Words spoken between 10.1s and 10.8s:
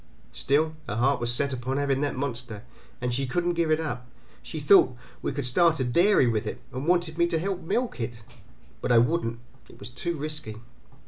risky.